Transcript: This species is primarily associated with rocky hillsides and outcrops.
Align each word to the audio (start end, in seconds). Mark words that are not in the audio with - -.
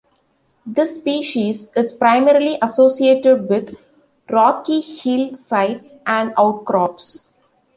This 0.65 0.95
species 0.95 1.69
is 1.75 1.93
primarily 1.93 2.57
associated 2.59 3.47
with 3.47 3.75
rocky 4.31 4.81
hillsides 4.81 5.93
and 6.07 6.33
outcrops. 6.39 7.27